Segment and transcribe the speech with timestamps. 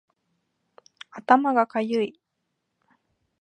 [1.11, 2.19] 頭がかゆい